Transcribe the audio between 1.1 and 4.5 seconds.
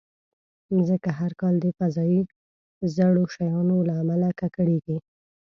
هر کال د فضایي زړو شیانو له امله